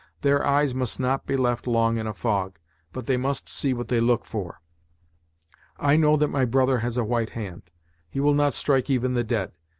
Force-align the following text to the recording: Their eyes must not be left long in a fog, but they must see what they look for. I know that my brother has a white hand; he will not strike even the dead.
Their 0.21 0.43
eyes 0.43 0.73
must 0.73 0.99
not 0.99 1.27
be 1.27 1.37
left 1.37 1.67
long 1.67 1.97
in 1.97 2.07
a 2.07 2.13
fog, 2.15 2.57
but 2.91 3.05
they 3.05 3.17
must 3.17 3.47
see 3.47 3.71
what 3.71 3.87
they 3.87 3.99
look 3.99 4.25
for. 4.25 4.59
I 5.77 5.95
know 5.95 6.17
that 6.17 6.29
my 6.29 6.43
brother 6.45 6.79
has 6.79 6.97
a 6.97 7.03
white 7.05 7.29
hand; 7.37 7.69
he 8.09 8.19
will 8.19 8.33
not 8.33 8.55
strike 8.55 8.89
even 8.89 9.13
the 9.13 9.23
dead. 9.23 9.51